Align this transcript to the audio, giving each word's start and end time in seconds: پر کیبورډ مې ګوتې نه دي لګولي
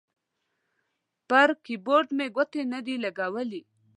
پر 1.29 1.49
کیبورډ 1.65 2.07
مې 2.17 2.27
ګوتې 2.35 2.61
نه 2.73 2.79
دي 2.85 2.95
لګولي 3.03 3.61